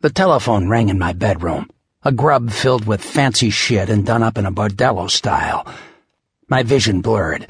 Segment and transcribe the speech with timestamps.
[0.00, 1.70] The telephone rang in my bedroom,
[2.02, 5.66] a grub filled with fancy shit and done up in a bordello style.
[6.48, 7.46] My vision blurred.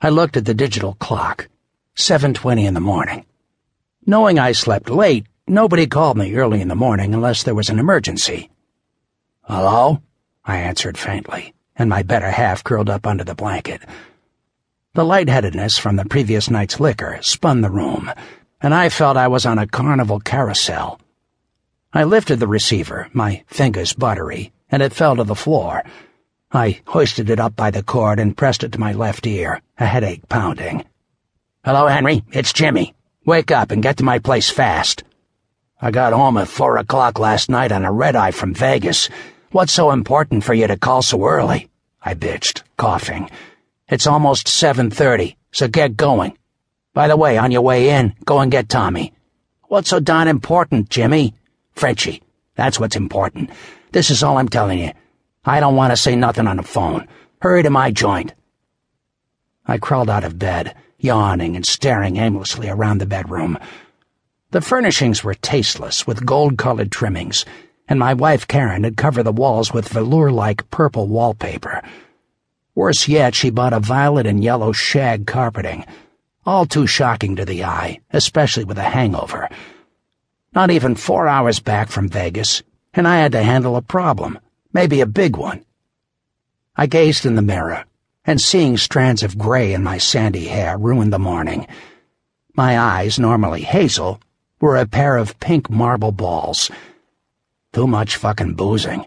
[0.00, 1.48] I looked at the digital clock.
[1.96, 3.26] 7.20 in the morning.
[4.06, 7.78] Knowing I slept late, nobody called me early in the morning unless there was an
[7.78, 8.50] emergency.
[9.42, 10.00] Hello?
[10.42, 13.82] I answered faintly, and my better half curled up under the blanket.
[14.94, 18.10] The lightheadedness from the previous night's liquor spun the room,
[18.62, 20.98] and I felt I was on a carnival carousel.
[21.96, 25.84] I lifted the receiver, my fingers buttery, and it fell to the floor.
[26.50, 29.86] I hoisted it up by the cord and pressed it to my left ear, a
[29.86, 30.84] headache pounding.
[31.64, 32.24] Hello, Henry.
[32.32, 32.96] It's Jimmy.
[33.24, 35.04] Wake up and get to my place fast.
[35.80, 39.08] I got home at four o'clock last night on a red eye from Vegas.
[39.52, 41.68] What's so important for you to call so early?
[42.02, 43.30] I bitched, coughing.
[43.86, 46.36] It's almost 7.30, so get going.
[46.92, 49.12] By the way, on your way in, go and get Tommy.
[49.68, 51.34] What's so darn important, Jimmy?
[51.74, 52.22] Frenchie,
[52.54, 53.50] that's what's important.
[53.92, 54.92] This is all I'm telling you.
[55.44, 57.06] I don't want to say nothing on the phone.
[57.40, 58.32] Hurry to my joint.
[59.66, 63.58] I crawled out of bed, yawning and staring aimlessly around the bedroom.
[64.50, 67.44] The furnishings were tasteless, with gold-colored trimmings,
[67.88, 71.82] and my wife Karen had covered the walls with velour-like purple wallpaper.
[72.74, 75.84] Worse yet, she bought a violet and yellow shag carpeting,
[76.46, 79.48] all too shocking to the eye, especially with a hangover.
[80.54, 84.38] Not even four hours back from Vegas, and I had to handle a problem,
[84.72, 85.64] maybe a big one.
[86.76, 87.84] I gazed in the mirror,
[88.24, 91.66] and seeing strands of gray in my sandy hair ruined the morning.
[92.56, 94.20] My eyes, normally hazel,
[94.60, 96.70] were a pair of pink marble balls.
[97.72, 99.06] Too much fucking boozing.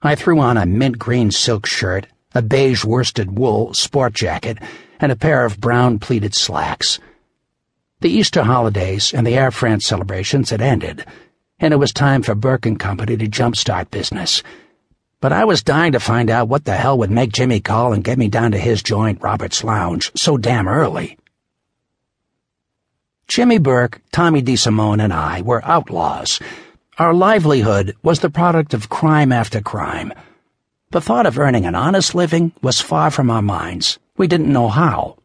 [0.00, 4.56] I threw on a mint green silk shirt, a beige worsted wool sport jacket,
[4.98, 6.98] and a pair of brown pleated slacks.
[8.00, 11.04] The Easter holidays and the Air France celebrations had ended,
[11.58, 14.42] and it was time for Burke and Company to jumpstart business.
[15.20, 18.02] But I was dying to find out what the hell would make Jimmy call and
[18.02, 21.18] get me down to his joint, Robert's Lounge, so damn early.
[23.28, 26.40] Jimmy Burke, Tommy DeSimone, and I were outlaws.
[26.96, 30.14] Our livelihood was the product of crime after crime.
[30.90, 33.98] The thought of earning an honest living was far from our minds.
[34.16, 35.19] We didn't know how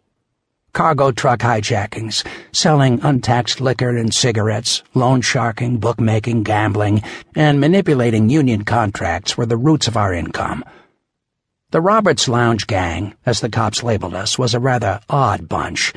[0.75, 7.02] cargo truck hijackings, selling untaxed liquor and cigarettes, loan sharking, bookmaking, gambling,
[7.34, 10.66] and manipulating union contracts were the roots of our income.
[11.72, 15.94] The Roberts Lounge Gang, as the cops labeled us, was a rather odd bunch.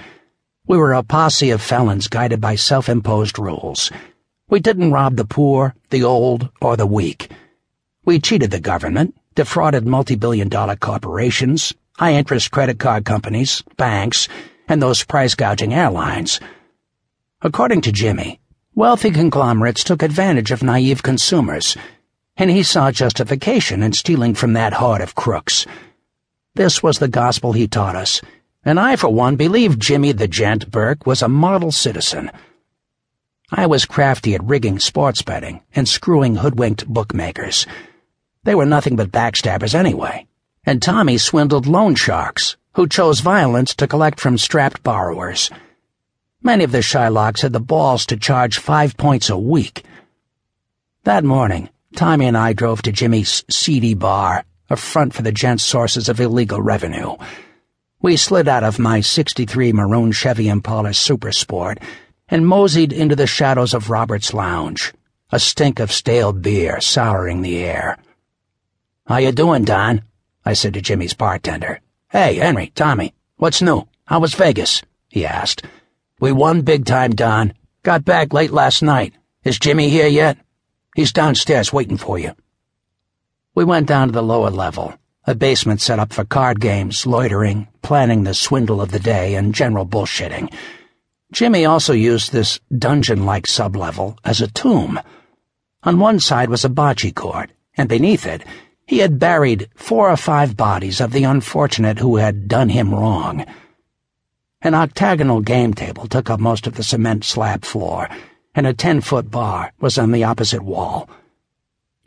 [0.69, 3.91] We were a posse of felons guided by self-imposed rules.
[4.49, 7.33] We didn't rob the poor, the old, or the weak.
[8.05, 14.29] We cheated the government, defrauded multi-billion dollar corporations, high-interest credit card companies, banks,
[14.69, 16.39] and those price gouging airlines.
[17.41, 18.41] According to Jimmy,
[18.75, 21.77] wealthy conglomerates took advantage of naive consumers,
[22.37, 25.67] and he saw justification in stealing from that horde of crooks.
[26.55, 28.21] This was the gospel he taught us,
[28.65, 32.31] and I, for one, believed Jimmy the Gent Burke was a model citizen.
[33.51, 37.67] I was crafty at rigging sports betting and screwing hoodwinked bookmakers.
[38.45, 40.27] They were nothing but backstabbers anyway,
[40.65, 45.51] and Tommy swindled loan sharks who chose violence to collect from strapped borrowers.
[46.45, 49.83] Many of the Shylocks had the balls to charge five points a week.
[51.03, 55.65] That morning, Tommy and I drove to Jimmy's seedy bar, a front for the gent's
[55.65, 57.17] sources of illegal revenue.
[58.01, 61.81] We slid out of my 63 maroon Chevy Impala Super Sport
[62.29, 64.95] and moseyed into the shadows of Robert's Lounge,
[65.33, 67.99] a stink of stale beer souring the air.
[69.09, 70.03] How you doing, Don?
[70.45, 71.81] I said to Jimmy's bartender.
[72.11, 73.87] Hey, Henry, Tommy, what's new?
[74.07, 74.81] How was Vegas?
[75.11, 75.67] he asked.
[76.19, 77.53] We won big time, Don.
[77.83, 79.13] Got back late last night.
[79.45, 80.39] Is Jimmy here yet?
[80.97, 82.33] He's downstairs waiting for you.
[83.55, 84.95] We went down to the lower level,
[85.27, 89.55] a basement set up for card games, loitering, planning the swindle of the day, and
[89.55, 90.51] general bullshitting.
[91.31, 94.99] Jimmy also used this dungeon-like sublevel as a tomb.
[95.83, 98.45] On one side was a bocce court, and beneath it,
[98.89, 103.45] he had buried four or five bodies of the unfortunate who had done him wrong.
[104.63, 108.09] An octagonal game table took up most of the cement slab floor,
[108.55, 111.07] and a ten-foot bar was on the opposite wall.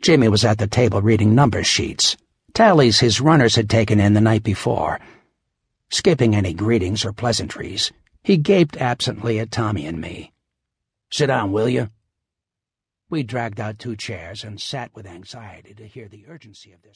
[0.00, 2.16] Jimmy was at the table reading number sheets,
[2.52, 4.98] tallies his runners had taken in the night before.
[5.90, 7.92] Skipping any greetings or pleasantries,
[8.24, 10.32] he gaped absently at Tommy and me.
[11.12, 11.90] Sit down, will you?
[13.12, 16.90] We dragged out two chairs and sat with anxiety to hear the urgency of this.